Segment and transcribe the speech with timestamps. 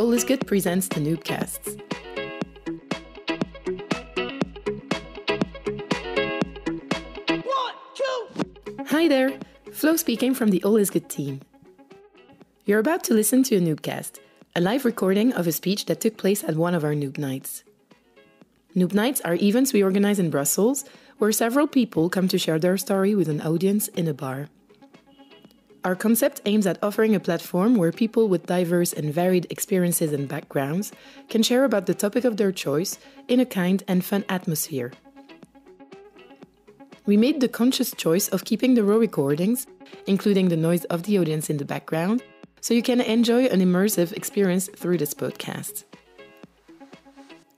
[0.00, 1.78] All is Good presents the Noobcasts.
[7.28, 8.84] One, two.
[8.86, 9.38] Hi there,
[9.72, 11.42] Flo speaking from the All is Good team.
[12.64, 14.20] You're about to listen to a Noobcast,
[14.56, 17.62] a live recording of a speech that took place at one of our Noob Nights.
[18.74, 20.86] Noob Nights are events we organize in Brussels
[21.18, 24.48] where several people come to share their story with an audience in a bar.
[25.82, 30.28] Our concept aims at offering a platform where people with diverse and varied experiences and
[30.28, 30.92] backgrounds
[31.30, 32.98] can share about the topic of their choice
[33.28, 34.92] in a kind and fun atmosphere.
[37.06, 39.66] We made the conscious choice of keeping the raw recordings,
[40.06, 42.22] including the noise of the audience in the background,
[42.60, 45.84] so you can enjoy an immersive experience through this podcast.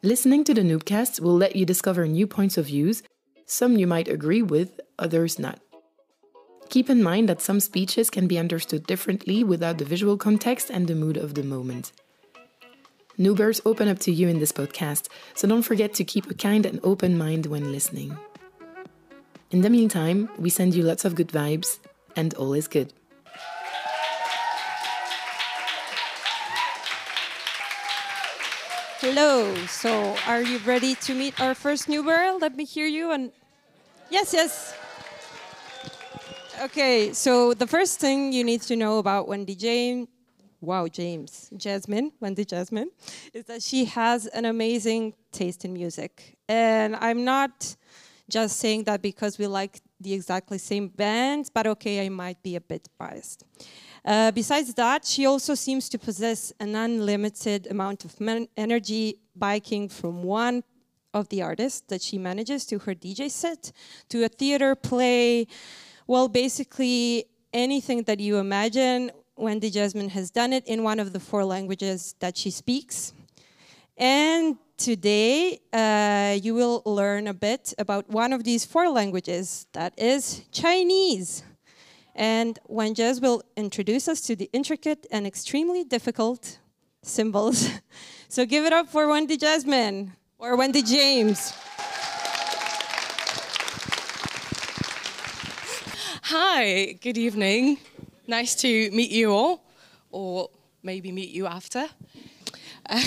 [0.04, 3.02] Listening to the Noobcast will let you discover new points of views,
[3.46, 5.58] some you might agree with, others not.
[6.72, 10.88] Keep in mind that some speeches can be understood differently without the visual context and
[10.88, 11.92] the mood of the moment.
[13.18, 16.64] Noobers open up to you in this podcast, so don't forget to keep a kind
[16.64, 18.16] and open mind when listening.
[19.50, 21.78] In the meantime, we send you lots of good vibes,
[22.16, 22.90] and all is good.
[29.00, 29.54] Hello.
[29.66, 32.38] So, are you ready to meet our first new girl?
[32.40, 33.10] Let me hear you.
[33.10, 33.30] And
[34.08, 34.74] yes, yes.
[36.62, 37.12] Okay.
[37.12, 40.06] So, the first thing you need to know about Wendy James,
[40.60, 42.88] wow, James, Jasmine, Wendy Jasmine,
[43.34, 46.36] is that she has an amazing taste in music.
[46.48, 47.74] And I'm not
[48.30, 52.54] just saying that because we like the exactly same bands, but okay, I might be
[52.54, 53.42] a bit biased.
[54.04, 58.14] Uh, besides that, she also seems to possess an unlimited amount of
[58.56, 60.62] energy, biking from one
[61.12, 63.72] of the artists that she manages to her DJ set,
[64.10, 65.48] to a theater play.
[66.06, 71.20] Well, basically, anything that you imagine, Wendy Jasmine has done it in one of the
[71.20, 73.12] four languages that she speaks.
[73.96, 79.94] And today, uh, you will learn a bit about one of these four languages that
[79.96, 81.44] is Chinese.
[82.14, 86.58] And Wen Jez will introduce us to the intricate and extremely difficult
[87.02, 87.70] symbols.
[88.28, 91.52] so give it up for Wendy Jasmine or Wendy James.
[96.34, 97.76] Hi, good evening.
[98.26, 99.62] Nice to meet you all,
[100.10, 100.48] or
[100.82, 101.86] maybe meet you after.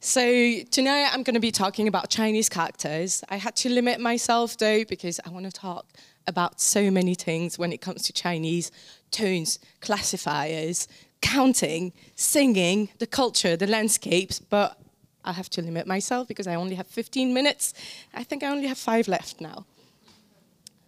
[0.00, 0.22] so
[0.68, 3.22] tonight I'm going to be talking about Chinese characters.
[3.28, 5.86] I had to limit myself though because I want to talk
[6.26, 8.72] about so many things when it comes to Chinese
[9.12, 10.88] tones, classifiers,
[11.20, 14.76] counting, singing, the culture, the landscapes, but
[15.24, 17.74] I have to limit myself because I only have 15 minutes.
[18.12, 19.66] I think I only have five left now.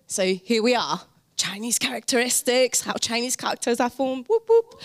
[0.08, 1.02] So here we are.
[1.40, 4.26] Chinese characteristics, how Chinese characters are formed.
[4.28, 4.78] Whoop, whoop.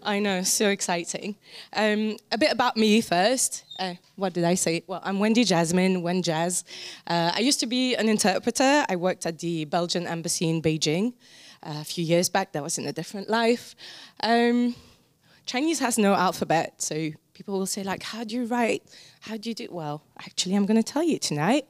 [0.00, 1.34] I know, so exciting.
[1.72, 3.64] Um, a bit about me first.
[3.80, 4.84] Uh, what did I say?
[4.86, 6.62] Well, I'm Wendy Jasmine, Wen Jazz.
[7.04, 8.84] Uh, I used to be an interpreter.
[8.88, 11.14] I worked at the Belgian embassy in Beijing
[11.64, 12.52] uh, a few years back.
[12.52, 13.74] That was in a different life.
[14.22, 14.76] Um,
[15.46, 18.84] Chinese has no alphabet, so people will say like, "How do you write?
[19.22, 21.66] How do you do?" Well, actually, I'm going to tell you tonight.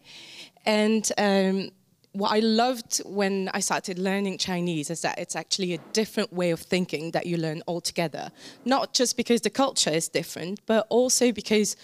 [0.66, 1.70] And um,
[2.12, 6.50] what I loved when I started learning Chinese is that it's actually a different way
[6.50, 8.30] of thinking that you learn altogether.
[8.64, 11.76] Not just because the culture is different, but also because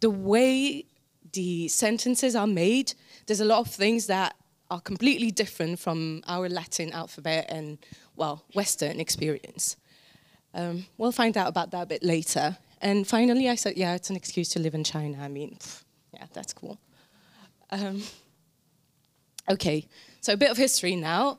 [0.00, 0.84] the way
[1.32, 2.94] the sentences are made,
[3.26, 4.36] there's a lot of things that
[4.70, 7.78] are completely different from our Latin alphabet and,
[8.16, 9.76] well, Western experience.
[10.54, 12.56] Um, we'll find out about that a bit later.
[12.80, 15.18] And finally, I said, yeah, it's an excuse to live in China.
[15.20, 15.82] I mean, pff,
[16.14, 16.78] yeah, that's cool.
[17.70, 18.02] Um,
[19.50, 19.88] Okay,
[20.20, 21.36] so a bit of history now.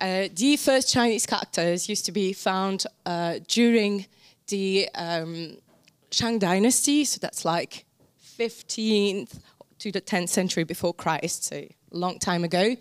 [0.00, 4.04] Uh, the first Chinese characters used to be found uh, during
[4.48, 5.56] the um,
[6.10, 7.84] Shang Dynasty, so that's like
[8.36, 9.38] 15th
[9.78, 12.74] to the 10th century before Christ, so a long time ago.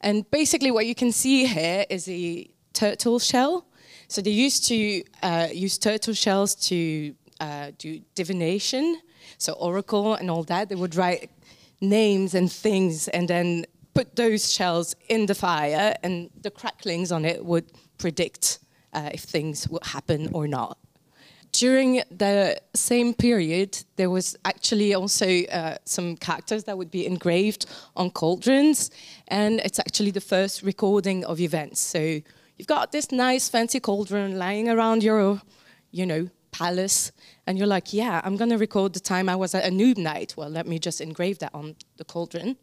[0.00, 3.66] And basically, what you can see here is a turtle shell.
[4.08, 8.98] So they used to uh, use turtle shells to uh, do divination,
[9.36, 10.70] so oracle and all that.
[10.70, 11.28] They would write
[11.82, 17.24] names and things, and then put those shells in the fire, and the cracklings on
[17.24, 18.58] it would predict
[18.92, 20.78] uh, if things would happen or not.
[21.52, 27.66] During the same period, there was actually also uh, some characters that would be engraved
[27.94, 28.90] on cauldrons,
[29.28, 31.78] and it's actually the first recording of events.
[31.78, 31.98] So
[32.56, 35.42] you've got this nice fancy cauldron lying around your,
[35.90, 37.12] you know, palace,
[37.46, 40.34] and you're like, yeah, I'm gonna record the time I was at a noob night.
[40.38, 42.56] Well, let me just engrave that on the cauldron.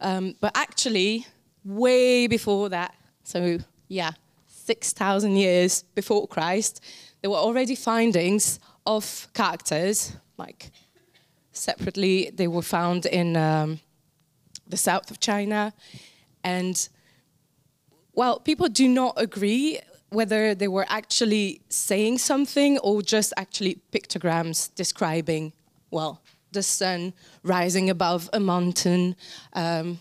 [0.00, 1.26] Um, but actually,
[1.64, 3.58] way before that, so
[3.88, 4.12] yeah,
[4.46, 6.82] 6,000 years before Christ,
[7.20, 10.70] there were already findings of characters, like
[11.52, 13.80] separately, they were found in um,
[14.68, 15.72] the south of China.
[16.44, 16.88] And,
[18.14, 19.80] well, people do not agree
[20.10, 25.52] whether they were actually saying something or just actually pictograms describing,
[25.90, 26.22] well,
[26.52, 27.12] the sun
[27.42, 29.16] rising above a mountain,
[29.52, 30.00] um,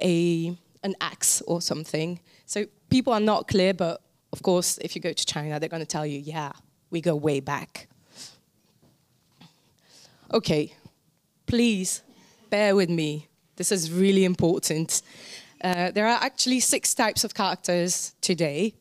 [0.00, 2.20] a, an axe or something.
[2.46, 4.00] So people are not clear, but
[4.32, 6.52] of course, if you go to China, they're going to tell you, yeah,
[6.90, 7.88] we go way back.
[10.32, 10.74] Okay,
[11.46, 12.02] please
[12.50, 13.28] bear with me.
[13.56, 15.02] This is really important.
[15.62, 18.74] Uh, there are actually six types of characters today.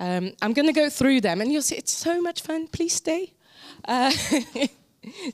[0.00, 2.68] Um, I'm going to go through them, and you'll see it's so much fun.
[2.68, 3.32] Please stay.
[3.84, 4.12] Uh,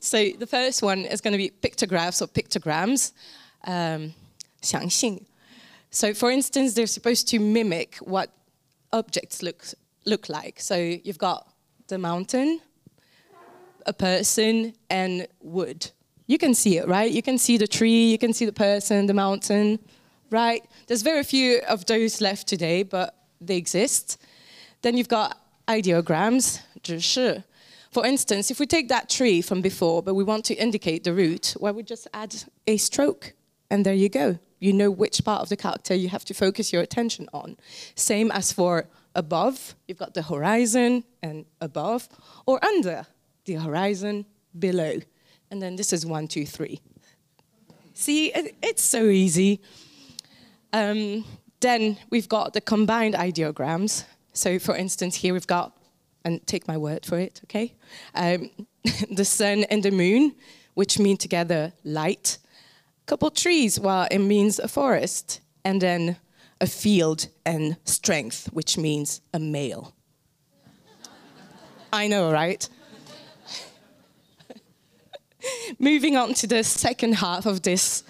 [0.00, 3.12] so the first one is going to be pictographs or pictograms.
[3.66, 4.14] Um,
[4.62, 5.26] 相信.
[5.90, 8.30] So, for instance, they're supposed to mimic what
[8.92, 9.64] objects look
[10.04, 10.60] look like.
[10.60, 11.48] So you've got
[11.88, 12.60] the mountain,
[13.86, 15.90] a person, and wood.
[16.26, 17.10] You can see it, right?
[17.10, 19.78] You can see the tree, you can see the person, the mountain,
[20.30, 20.62] right?
[20.86, 24.18] There's very few of those left today, but they exist.
[24.82, 27.42] Then you've got ideograms, 只是.
[27.91, 31.13] for instance, if we take that tree from before, but we want to indicate the
[31.13, 32.33] root, well, we just add
[32.65, 33.33] a stroke,
[33.69, 34.39] and there you go.
[34.59, 37.57] You know which part of the character you have to focus your attention on.
[37.95, 42.07] Same as for above, you've got the horizon and above,
[42.45, 43.07] or under
[43.45, 44.25] the horizon,
[44.57, 44.99] below.
[45.49, 46.79] And then this is one, two, three.
[47.93, 48.31] See,
[48.63, 49.61] it's so easy.
[50.71, 51.25] Um,
[51.59, 54.05] then we've got the combined ideograms.
[54.31, 55.77] So, for instance, here we've got,
[56.23, 57.73] and take my word for it, okay?
[58.13, 58.49] Um,
[59.11, 60.35] the sun and the moon,
[60.73, 62.37] which mean together light.
[63.03, 65.41] A couple trees, well, it means a forest.
[65.63, 66.17] And then
[66.59, 69.93] a field and strength, which means a male.
[71.91, 72.67] I know, right?
[75.79, 78.03] Moving on to the second half of this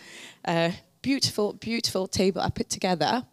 [0.46, 0.72] uh,
[1.02, 3.26] beautiful, beautiful table I put together,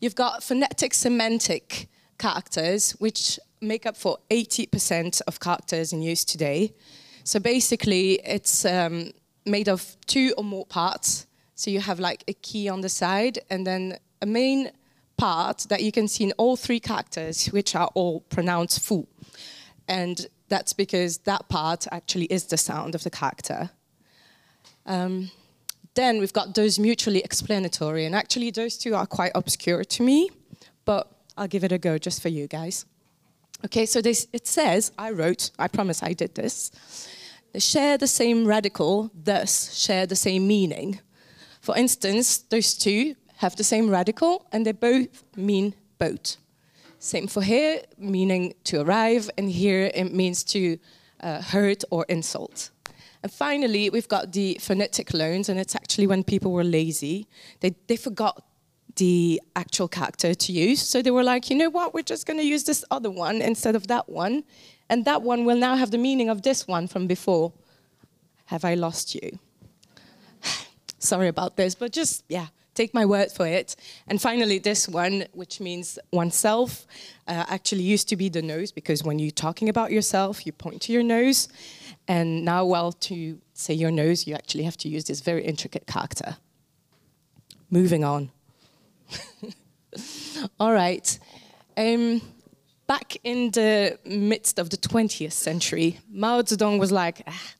[0.00, 1.88] you've got phonetic semantic
[2.20, 6.72] characters, which make up for 80% of characters in use today.
[7.24, 9.12] So basically, it's um,
[9.44, 11.26] made of two or more parts.
[11.54, 14.70] So you have like a key on the side, and then a main
[15.16, 19.06] part that you can see in all three characters, which are all pronounced fu.
[19.88, 23.70] And that's because that part actually is the sound of the character.
[24.86, 25.30] Um,
[25.94, 30.30] then we've got those mutually explanatory, and actually those two are quite obscure to me,
[30.84, 32.84] but I'll give it a go just for you guys.
[33.64, 36.70] Okay, so this, it says, I wrote, I promise I did this,
[37.52, 41.00] they share the same radical, thus share the same meaning.
[41.62, 46.36] For instance, those two have the same radical and they both mean boat.
[46.98, 50.78] Same for here, meaning to arrive, and here it means to
[51.22, 52.70] uh, hurt or insult.
[53.22, 57.26] And finally, we've got the phonetic loans, and it's actually when people were lazy,
[57.60, 58.44] they, they forgot
[59.00, 60.82] the actual character to use.
[60.82, 63.40] So they were like, you know what, we're just going to use this other one
[63.40, 64.44] instead of that one.
[64.90, 67.52] And that one will now have the meaning of this one from before.
[68.46, 69.38] Have I lost you?
[70.98, 73.74] Sorry about this, but just, yeah, take my word for it.
[74.06, 76.86] And finally, this one, which means oneself,
[77.26, 80.82] uh, actually used to be the nose, because when you're talking about yourself, you point
[80.82, 81.48] to your nose.
[82.06, 85.86] And now, well, to say your nose, you actually have to use this very intricate
[85.86, 86.36] character.
[87.70, 88.30] Moving on.
[90.60, 91.18] All right.
[91.76, 92.20] Um,
[92.86, 97.54] back in the midst of the 20th century, Mao Zedong was like, ah,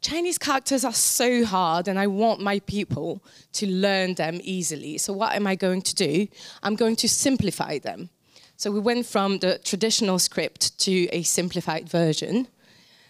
[0.00, 4.98] Chinese characters are so hard and I want my people to learn them easily.
[4.98, 6.28] So what am I going to do?
[6.62, 8.10] I'm going to simplify them.
[8.56, 12.48] So we went from the traditional script to a simplified version.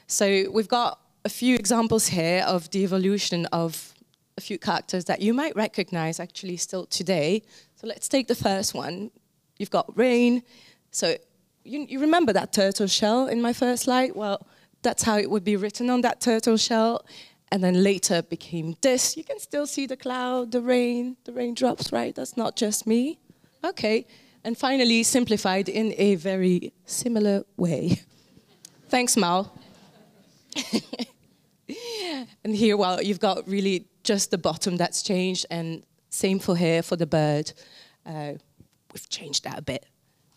[0.06, 3.94] So we've got a few examples here of the evolution of
[4.36, 7.42] a few characters that you might recognize actually still today.
[7.76, 9.10] So let's take the first one.
[9.58, 10.42] You've got rain.
[10.90, 11.16] So
[11.64, 14.12] you, you remember that turtle shell in my first slide?
[14.14, 14.46] Well,
[14.82, 17.04] that's how it would be written on that turtle shell.
[17.50, 19.16] And then later became this.
[19.16, 22.14] You can still see the cloud, the rain, the raindrops, right?
[22.14, 23.18] That's not just me.
[23.62, 24.06] Okay.
[24.44, 28.00] And finally, simplified in a very similar way.
[28.88, 29.50] Thanks, Mao.
[32.44, 35.82] and here, well, you've got really just the bottom that's changed, and
[36.14, 37.52] same for here for the bird.
[38.06, 38.34] Uh,
[38.92, 39.86] we've changed that a bit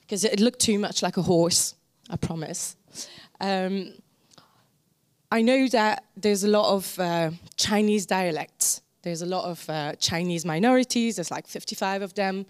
[0.01, 1.75] because it looked too much like a horse,
[2.10, 2.75] I promise.
[3.39, 3.93] Um,
[5.31, 8.81] I know that there's a lot of uh, Chinese dialects.
[9.03, 11.17] There's a lot of uh, Chinese minorities.
[11.17, 12.46] There's like 55 of them.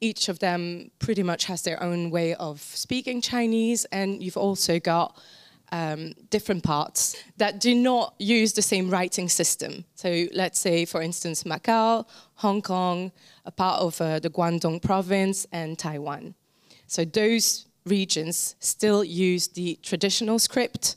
[0.00, 4.78] each of them pretty much has their own way of speaking Chinese, and you've also
[4.78, 5.16] got
[5.72, 9.84] um, different parts that do not use the same writing system.
[9.94, 12.06] So let's say, for instance, Macau,
[12.36, 13.12] Hong Kong,
[13.44, 16.34] a part of uh, the Guangdong province, and Taiwan.
[16.86, 20.96] So those regions still use the traditional script,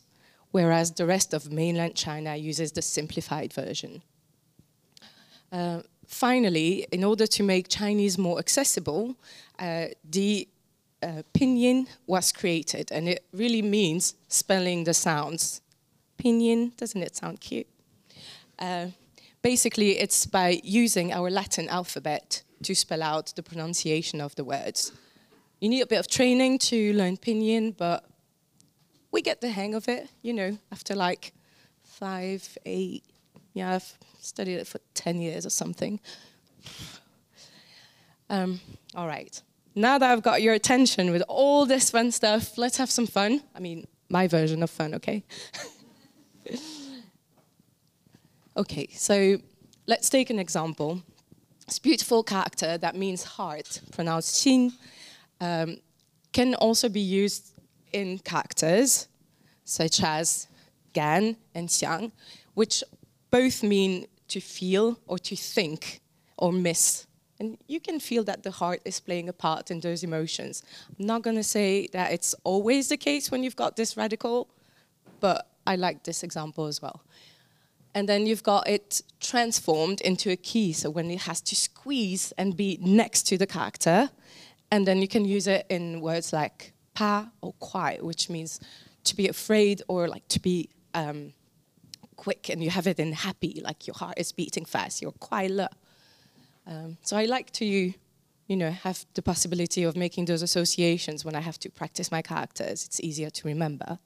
[0.51, 4.01] whereas the rest of mainland China uses the simplified version.
[5.51, 9.15] Uh, finally, in order to make Chinese more accessible,
[9.59, 10.47] uh, the
[11.03, 15.61] uh, pinyin was created, and it really means spelling the sounds.
[16.17, 17.67] Pinyin, doesn't it sound cute?
[18.59, 18.87] Uh,
[19.41, 24.91] basically, it's by using our Latin alphabet to spell out the pronunciation of the words.
[25.59, 28.05] You need a bit of training to learn pinyin, but
[29.11, 31.33] we get the hang of it, you know, after like
[31.83, 33.03] five, eight,
[33.53, 35.99] yeah, I've studied it for 10 years or something.
[38.29, 38.61] Um,
[38.95, 39.41] all right.
[39.75, 43.41] Now that I've got your attention with all this fun stuff, let's have some fun.
[43.55, 45.23] I mean, my version of fun, okay?
[48.57, 49.37] okay, so
[49.87, 51.01] let's take an example.
[51.65, 54.73] This beautiful character that means heart, pronounced xin,
[55.39, 55.77] um,
[56.33, 57.53] can also be used
[57.93, 59.07] in characters
[59.63, 60.47] such as
[60.91, 62.11] gan and xiang,
[62.55, 62.83] which
[63.29, 66.01] both mean to feel or to think
[66.37, 67.07] or miss.
[67.41, 70.61] And you can feel that the heart is playing a part in those emotions.
[70.87, 74.47] I'm not going to say that it's always the case when you've got this radical,
[75.19, 77.01] but I like this example as well.
[77.95, 82.31] And then you've got it transformed into a key, so when it has to squeeze
[82.37, 84.11] and be next to the character,
[84.69, 88.59] and then you can use it in words like pa or kwai, which means
[89.05, 91.33] to be afraid or like to be um,
[92.17, 95.49] quick and you have it in happy, like your heart is beating fast, you're quite
[96.67, 97.93] um, so I like to, you
[98.49, 102.85] know, have the possibility of making those associations when I have to practice my characters.
[102.85, 103.99] It's easier to remember.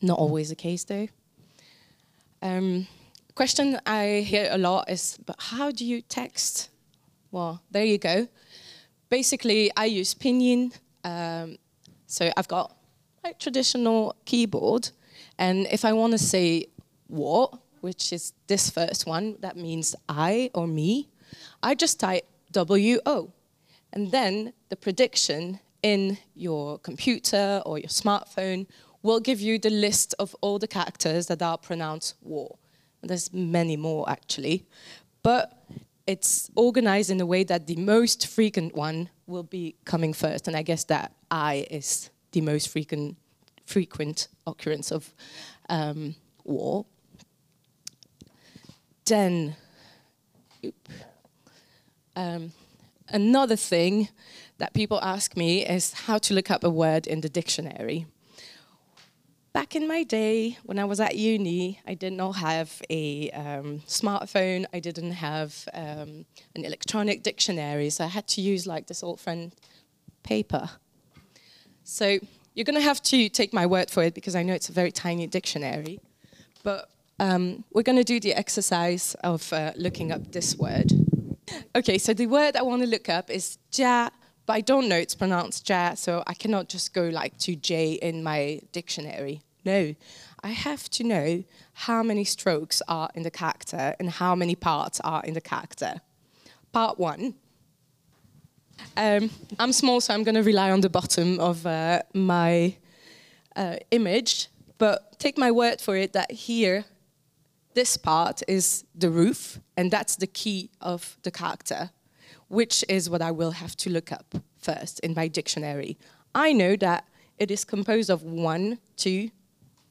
[0.00, 1.08] Not always the case though.
[2.40, 2.86] Um,
[3.34, 6.70] question I hear a lot is, but how do you text?
[7.30, 8.28] Well, there you go.
[9.10, 10.72] Basically, I use Pinyin.
[11.04, 11.58] Um,
[12.06, 12.76] so I've got
[13.24, 14.90] my traditional keyboard,
[15.38, 16.66] and if I want to say
[17.06, 21.08] what, which is this first one, that means I or me,
[21.62, 23.32] I just type WO.
[23.92, 28.66] And then the prediction in your computer or your smartphone
[29.02, 32.58] will give you the list of all the characters that are pronounced wo.
[33.02, 34.66] There's many more actually,
[35.22, 35.64] but
[36.06, 40.56] it's organized in a way that the most frequent one will be coming first, and
[40.56, 43.16] I guess that I is the most frequent
[43.66, 45.12] frequent occurrence of
[45.68, 46.86] um, wo.
[49.04, 49.54] Then,
[52.18, 52.52] um,
[53.08, 54.08] another thing
[54.58, 58.06] that people ask me is how to look up a word in the dictionary.
[59.52, 63.80] Back in my day, when I was at uni, I did not have a um,
[63.86, 64.66] smartphone.
[64.72, 69.20] I didn't have um, an electronic dictionary, so I had to use like this old
[69.20, 69.54] friend
[70.22, 70.70] paper.
[71.84, 72.18] So
[72.54, 74.72] you're going to have to take my word for it because I know it's a
[74.72, 76.00] very tiny dictionary.
[76.64, 80.92] But um, we're going to do the exercise of uh, looking up this word.
[81.78, 84.10] Okay, so the word I want to look up is jia,
[84.46, 87.92] but I don't know it's pronounced jia, so I cannot just go like to J
[87.92, 89.42] in my dictionary.
[89.64, 89.94] No,
[90.42, 91.44] I have to know
[91.74, 96.00] how many strokes are in the character and how many parts are in the character.
[96.72, 97.34] Part one.
[98.96, 99.30] Um,
[99.60, 102.74] I'm small, so I'm going to rely on the bottom of uh, my
[103.54, 106.86] uh, image, but take my word for it that here
[107.78, 111.90] this part is the roof, and that's the key of the character,
[112.48, 115.96] which is what I will have to look up first in my dictionary.
[116.34, 117.04] I know that
[117.38, 119.30] it is composed of one, two,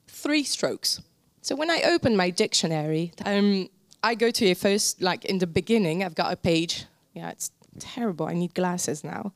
[0.09, 1.01] three strokes.
[1.41, 3.69] So when I open my dictionary, um,
[4.03, 6.85] I go to a first, like in the beginning, I've got a page.
[7.13, 8.25] Yeah, it's terrible.
[8.25, 9.31] I need glasses now.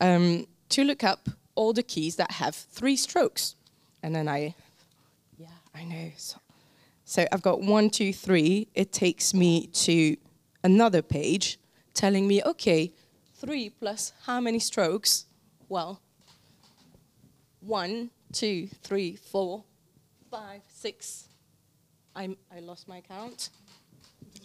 [0.00, 3.56] Um, to look up all the keys that have three strokes.
[4.04, 4.54] And then I,
[5.36, 6.12] yeah, I know.
[6.16, 6.36] So
[7.08, 8.68] so I've got one, two, three.
[8.74, 10.14] It takes me to
[10.62, 11.58] another page
[11.94, 12.92] telling me, okay,
[13.34, 15.24] three plus how many strokes?
[15.70, 16.02] Well,
[17.60, 19.64] one, two, three, four,
[20.30, 21.28] five, six.
[22.14, 23.48] I'm, I lost my count.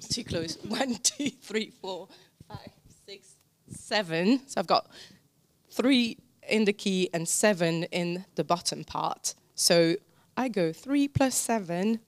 [0.09, 0.57] Too close.
[0.63, 2.07] One, two, three, four,
[2.47, 2.71] five,
[3.05, 3.35] six,
[3.67, 4.39] seven.
[4.47, 4.89] So I've got
[5.69, 6.17] three
[6.47, 9.35] in the key and seven in the bottom part.
[9.53, 9.97] So
[10.37, 11.99] I go three plus seven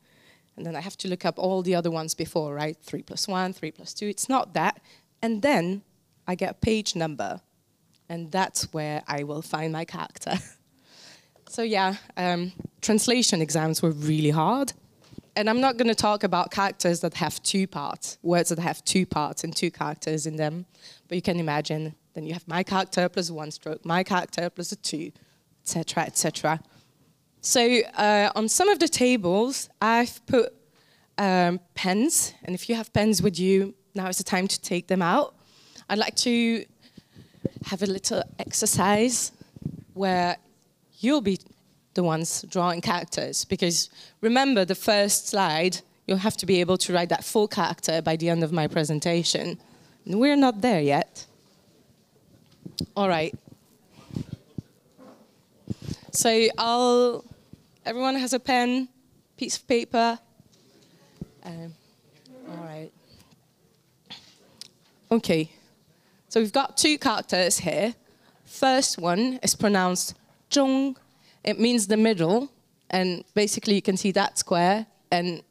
[0.57, 2.77] and then I have to look up all the other ones before, right?
[2.81, 4.07] Three plus one, three plus two.
[4.07, 4.81] It's not that.
[5.21, 5.81] And then
[6.27, 7.41] I get a page number,
[8.09, 10.35] and that's where I will find my character.
[11.49, 14.73] so yeah, um, translation exams were really hard.
[15.37, 18.83] And I'm not going to talk about characters that have two parts, words that have
[18.85, 20.65] two parts and two characters in them.
[21.09, 24.71] But you can imagine, then you have my character plus one stroke, my character plus
[24.71, 25.11] a two,
[25.61, 26.61] etc., etc.
[27.45, 27.61] So
[27.95, 30.51] uh, on some of the tables, I've put
[31.19, 34.87] um, pens, and if you have pens with you, now is the time to take
[34.87, 35.35] them out.
[35.87, 36.65] I'd like to
[37.65, 39.31] have a little exercise
[39.93, 40.37] where
[40.97, 41.37] you'll be
[41.93, 43.45] the ones drawing characters.
[43.45, 48.01] Because remember, the first slide, you'll have to be able to write that full character
[48.01, 49.59] by the end of my presentation.
[50.07, 51.27] And we're not there yet.
[52.97, 53.35] All right.
[56.11, 57.23] So I'll,
[57.85, 58.89] everyone has a pen,
[59.37, 60.19] piece of paper.
[61.43, 61.73] Um,
[62.49, 62.91] all right.
[65.11, 65.51] Okay.
[66.29, 67.93] So we've got two characters here.
[68.43, 70.15] First one is pronounced
[70.49, 70.95] zhong.
[71.43, 72.51] It means the middle,
[72.89, 75.43] and basically you can see that square, and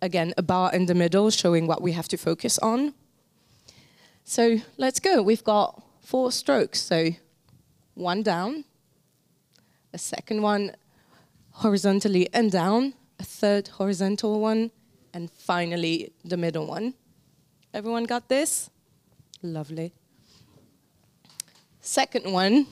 [0.00, 2.94] again, a bar in the middle showing what we have to focus on.
[4.24, 5.20] So let's go.
[5.20, 6.80] We've got four strokes.
[6.80, 7.10] So
[7.94, 8.64] one down,
[9.92, 10.76] a second one
[11.52, 14.70] horizontally and down, a third horizontal one,
[15.14, 16.94] and finally the middle one.
[17.74, 18.70] Everyone got this?
[19.42, 19.92] Lovely.
[21.80, 22.66] Second one,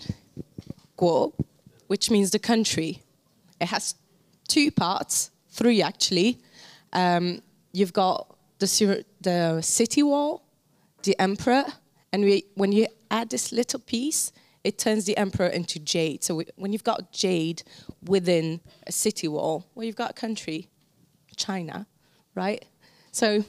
[0.97, 1.33] guo,
[1.89, 3.03] which means the country.
[3.61, 3.95] It has
[4.49, 6.39] two parts, three actually.
[6.93, 10.43] Um, you've got the, the city wall,
[11.03, 11.65] the emperor,
[12.13, 16.23] and we, when you add this little piece, it turns the emperor into jade.
[16.23, 17.63] So we, when you've got jade
[18.03, 20.69] within a city wall, well, you've got a country,
[21.37, 21.87] China,
[22.35, 22.65] right?
[23.13, 23.45] So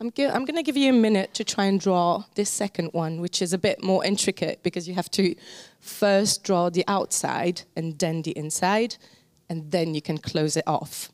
[0.00, 3.20] I'm, I'm going to give you a minute to try and draw this second one,
[3.20, 5.34] which is a bit more intricate because you have to
[5.80, 8.96] first draw the outside and then the inside,
[9.48, 11.10] and then you can close it off.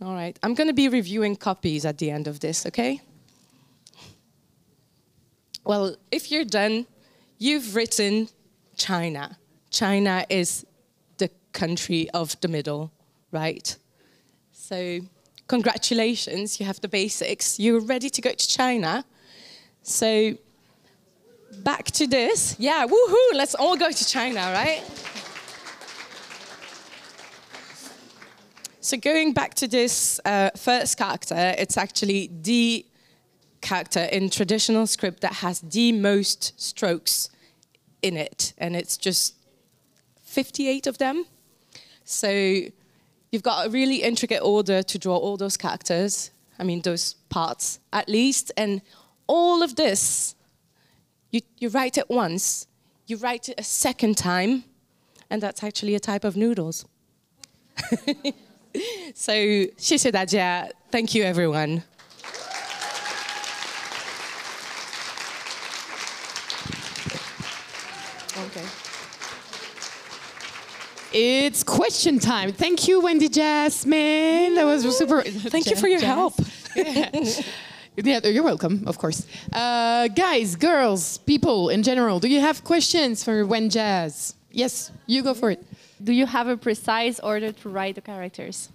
[0.00, 3.00] All right, I'm going to be reviewing copies at the end of this, okay?
[5.64, 6.86] Well, if you're done,
[7.38, 8.28] you've written
[8.76, 9.38] China.
[9.70, 10.66] China is
[11.18, 12.92] the country of the middle,
[13.32, 13.76] right?
[14.52, 15.00] So
[15.46, 17.58] congratulations, you have the basics.
[17.58, 19.04] You're ready to go to China.
[19.82, 20.36] So
[21.62, 22.56] back to this.
[22.58, 24.82] Yeah, woohoo, let's all go to China, right?
[28.80, 32.86] So going back to this uh, first character, it's actually the
[33.61, 37.29] character in traditional script that has the most strokes
[38.01, 39.35] in it, and it's just
[40.23, 41.25] 58 of them.
[42.03, 42.29] So
[43.31, 47.79] you've got a really intricate order to draw all those characters, I mean, those parts
[47.91, 48.81] at least, and
[49.27, 50.35] all of this,
[51.31, 52.67] you, you write it once,
[53.07, 54.65] you write it a second time,
[55.29, 56.85] and that's actually a type of noodles.
[59.15, 59.33] so,
[59.77, 60.69] 谢谢大家.
[60.91, 61.83] Thank you, everyone.
[71.12, 72.52] It's question time.
[72.52, 74.54] Thank you, Wendy Jasmine.
[74.54, 75.22] That was super.
[75.22, 76.34] Thank you for your help.
[76.76, 79.26] yeah, you're welcome, of course.
[79.50, 84.34] Uh, guys, girls, people in general, do you have questions for Wen Jazz?
[84.50, 85.64] Yes, you go for it.
[86.02, 88.68] Do you have a precise order to write the characters?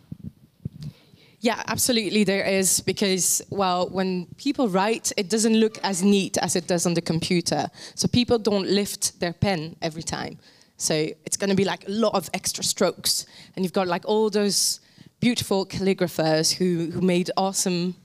[1.39, 6.55] Yeah, absolutely there is because well, when people write, it doesn't look as neat as
[6.55, 7.69] it does on the computer.
[7.93, 10.39] So people don't lift their pen every time.
[10.77, 10.93] So
[11.25, 14.29] it's going to be like a lot of extra strokes, and you've got like all
[14.29, 14.79] those
[15.19, 17.95] beautiful calligraphers who who made awesome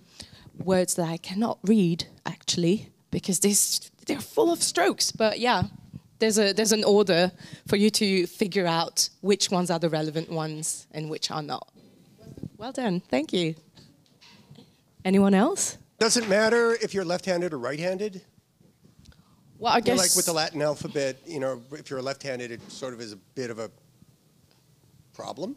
[0.64, 5.12] words that I cannot read actually because this they're full of strokes.
[5.12, 5.62] But yeah,
[6.18, 7.33] there's a there's an order
[7.66, 11.68] for you to figure out which ones are the relevant ones and which are not.
[12.57, 13.00] Well done.
[13.00, 13.54] Thank you.
[15.04, 15.78] Anyone else?
[15.98, 18.22] Does it matter if you're left-handed or right-handed?
[19.58, 22.94] Well, I guess like with the Latin alphabet, you know, if you're left-handed, it sort
[22.94, 23.70] of is a bit of a
[25.12, 25.56] problem.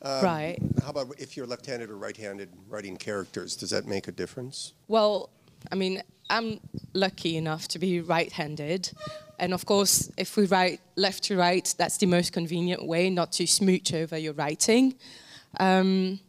[0.00, 0.58] Um, right.
[0.82, 3.54] How about if you're left-handed or right-handed writing characters?
[3.54, 4.72] Does that make a difference?
[4.88, 5.28] Well,
[5.70, 6.60] I mean, I'm
[6.94, 8.90] lucky enough to be right-handed,
[9.38, 13.32] and of course, if we write left to right, that's the most convenient way not
[13.32, 14.94] to smooch over your writing.
[15.60, 16.20] Um,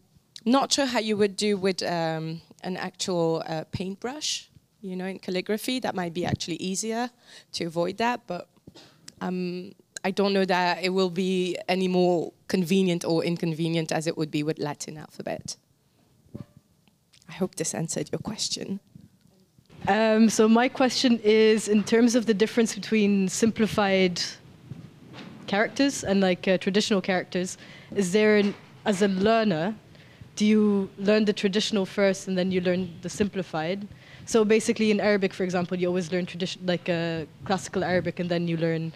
[0.45, 4.49] not sure how you would do with um, an actual uh, paintbrush,
[4.83, 5.79] you know, in calligraphy.
[5.79, 7.09] That might be actually easier
[7.53, 8.47] to avoid that, but
[9.21, 9.71] um,
[10.03, 14.29] I don't know that it will be any more convenient or inconvenient as it would
[14.29, 15.55] be with Latin alphabet.
[17.29, 18.81] I hope this answered your question.
[19.87, 24.21] Um, so my question is, in terms of the difference between simplified
[25.47, 27.57] characters and like uh, traditional characters,
[27.95, 28.53] is there, an,
[28.85, 29.75] as a learner,
[30.35, 33.87] do you learn the traditional first and then you learn the simplified?
[34.25, 38.29] So basically, in Arabic, for example, you always learn tradition, like uh, classical Arabic, and
[38.29, 38.93] then you learn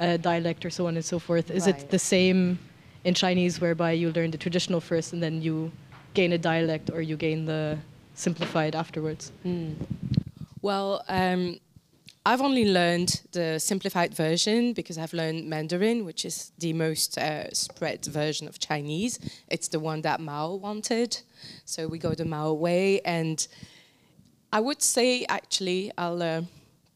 [0.00, 1.50] uh, dialect or so on and so forth.
[1.50, 1.80] Is Right.
[1.80, 2.58] it the same
[3.04, 5.72] in Chinese, whereby you learn the traditional first and then you
[6.14, 7.78] gain a dialect, or you gain the
[8.14, 9.32] simplified afterwards?
[10.62, 11.60] Well, um,
[12.24, 17.52] I've only learned the simplified version because I've learned Mandarin, which is the most uh,
[17.52, 19.20] spread version of Chinese.
[19.48, 21.18] It's the one that Mao wanted.
[21.64, 23.00] So we go the Mao way.
[23.02, 23.46] And
[24.52, 26.42] I would say, actually, I'll uh,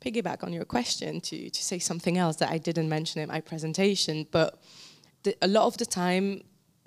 [0.00, 3.40] piggyback on your question to, to say something else that I didn't mention in my
[3.40, 4.26] presentation.
[4.30, 4.62] But
[5.22, 6.42] the, a lot of the time,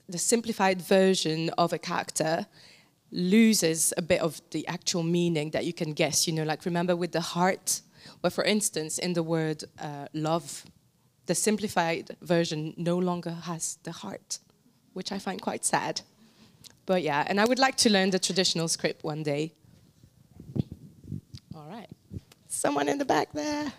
[0.08, 2.48] the simplified version of a character
[3.12, 6.28] loses a bit of the actual meaning that you can guess.
[6.28, 7.82] You know, like remember with the heart,
[8.22, 10.66] where for instance, in the word uh, love,
[11.28, 14.40] the simplified version no longer has the heart,
[14.94, 16.02] which I find quite sad.
[16.86, 19.54] But yeah, and I would like to learn the traditional script one day.
[22.53, 22.53] All right.
[22.53, 23.73] Someone in the back there.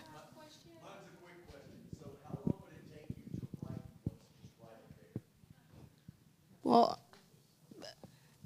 [6.62, 6.98] Well,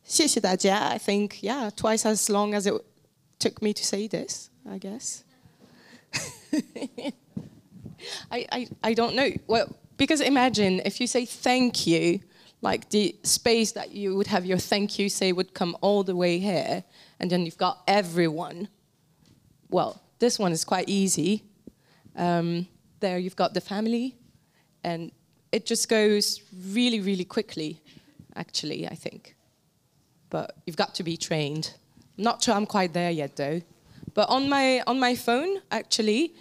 [0.04, 0.88] 谢谢大家.
[0.88, 2.74] I think, yeah, twice as long as it
[3.38, 5.24] took me to say this, I guess.
[8.30, 9.30] I, I, I don't know.
[9.46, 12.20] Well, because imagine if you say thank you,
[12.62, 16.14] like the space that you would have your thank you say would come all the
[16.14, 16.84] way here,
[17.18, 18.68] and then you've got everyone.
[19.68, 21.43] Well, this one is quite easy.
[22.15, 22.67] Um,
[22.99, 24.15] there you've got the family,
[24.83, 25.11] and
[25.51, 27.81] it just goes really, really quickly,
[28.35, 29.35] actually, I think.
[30.29, 31.73] But you've got to be trained.
[32.17, 33.61] Not sure I'm quite there yet, though.
[34.13, 36.33] But on my, on my phone, actually,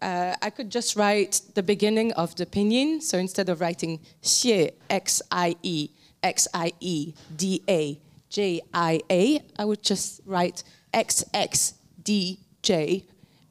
[0.00, 3.02] uh, I could just write the beginning of the pinyin.
[3.02, 5.90] So instead of writing xie, X-I-E,
[6.22, 12.34] X-I-E, D-A, J-I-A, I would just write X-X-D-J.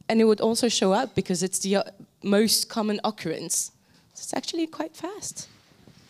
[0.10, 1.84] And it would also show up because it's the uh,
[2.24, 3.72] most common occurrence.
[4.14, 5.48] So it's actually quite fast.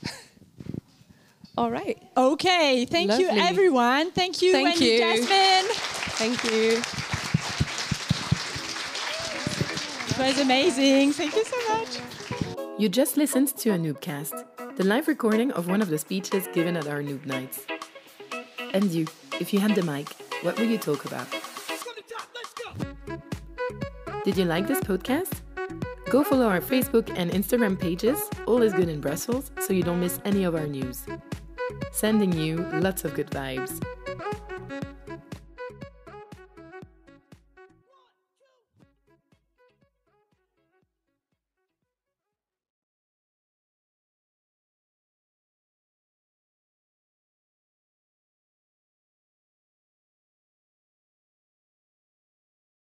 [1.58, 2.02] All right.
[2.18, 4.12] Okay, thank you everyone.
[4.12, 4.98] Thank you, Thank Wendy you.
[4.98, 5.76] Jasmine.
[6.18, 6.82] Thank you.
[10.10, 11.14] It was amazing.
[11.14, 12.00] Thank you so much.
[12.78, 16.76] You just listened to a Noobcast, the live recording of one of the speeches given
[16.76, 17.66] at our Noob Nights.
[18.74, 19.08] And you,
[19.40, 20.10] if you had the mic,
[20.42, 21.28] what would you talk about?
[24.24, 25.42] Did you like this podcast?
[26.10, 30.00] Go follow our Facebook and Instagram pages, All is Good in Brussels, so you don't
[30.00, 31.06] miss any of our news.
[31.92, 33.84] Sending you lots of good vibes.